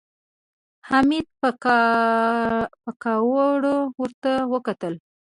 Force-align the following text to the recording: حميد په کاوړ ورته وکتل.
حميد 0.89 1.27
په 1.39 1.49
کاوړ 3.03 3.61
ورته 3.99 4.31
وکتل. 4.53 4.93